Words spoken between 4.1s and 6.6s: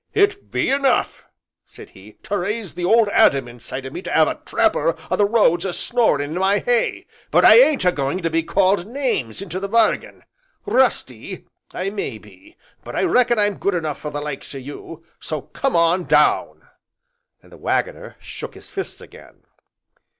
'ave a tramper o' the roads a snoring in my